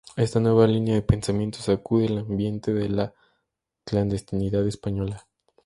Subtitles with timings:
[0.15, 3.13] Esta nueva línea de pensamiento sacude el ambiente de la
[3.85, 5.27] clandestinidad española.